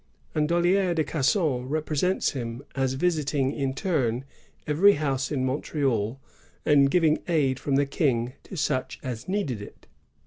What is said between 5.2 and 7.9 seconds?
at Mont^al, and giving aid from the